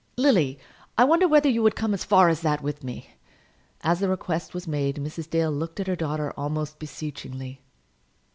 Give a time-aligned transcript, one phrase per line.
[0.17, 0.57] "Lily,
[0.97, 3.11] I wonder whether you would come as far as that with me."
[3.81, 5.29] As the request was made Mrs.
[5.29, 7.61] Dale looked at her daughter almost beseechingly.